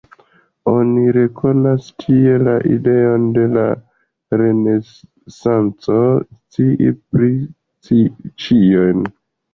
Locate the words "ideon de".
2.77-3.43